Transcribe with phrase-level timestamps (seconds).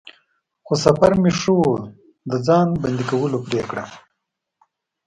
[0.65, 1.81] خو سفر مو ښه و، د
[2.29, 3.83] د ځان بندی کولو پرېکړه.